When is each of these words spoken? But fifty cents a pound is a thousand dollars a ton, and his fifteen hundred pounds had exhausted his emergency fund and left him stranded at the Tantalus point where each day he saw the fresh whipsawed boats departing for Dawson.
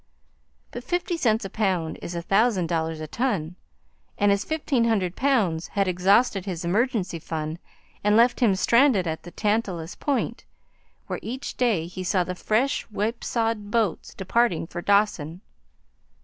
But 0.71 0.83
fifty 0.83 1.15
cents 1.15 1.45
a 1.45 1.49
pound 1.51 1.99
is 2.01 2.15
a 2.15 2.23
thousand 2.23 2.65
dollars 2.67 2.99
a 3.01 3.05
ton, 3.05 3.55
and 4.17 4.31
his 4.31 4.43
fifteen 4.43 4.85
hundred 4.85 5.15
pounds 5.15 5.67
had 5.77 5.87
exhausted 5.87 6.45
his 6.45 6.65
emergency 6.65 7.19
fund 7.19 7.59
and 8.03 8.17
left 8.17 8.39
him 8.39 8.55
stranded 8.55 9.05
at 9.05 9.21
the 9.21 9.29
Tantalus 9.29 9.93
point 9.93 10.43
where 11.05 11.19
each 11.21 11.55
day 11.55 11.85
he 11.85 12.03
saw 12.03 12.23
the 12.23 12.33
fresh 12.33 12.81
whipsawed 12.89 13.69
boats 13.69 14.15
departing 14.15 14.65
for 14.65 14.81
Dawson. 14.81 15.41